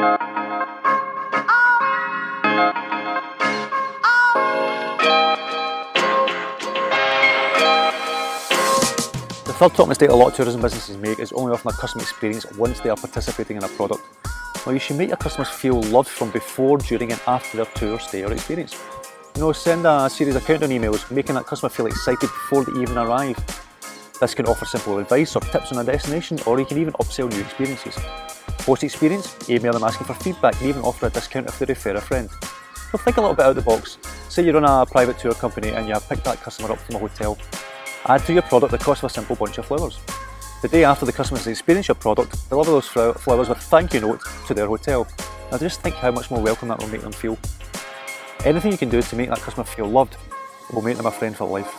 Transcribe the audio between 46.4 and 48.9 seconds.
welcome that will make them feel. Anything you can